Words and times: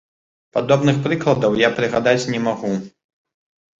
Падобных 0.57 0.97
прыкладаў 1.03 1.59
я 1.61 1.69
прыгадаць 1.77 2.19
не 2.33 2.39
магу. 2.49 2.73